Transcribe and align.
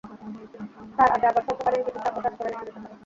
তার 0.97 1.09
আগে 1.15 1.25
আবার 1.27 1.43
স্বল্পকালীন 1.47 1.81
কিছু 1.85 1.99
শাকও 2.03 2.21
চাষ 2.23 2.33
করে 2.37 2.49
নেওয়া 2.51 2.65
যেতে 2.67 2.79
পারে। 2.79 2.95